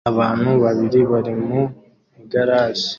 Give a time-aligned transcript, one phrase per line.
[0.11, 1.61] Abantu babiri bari mu
[2.21, 2.87] igaraje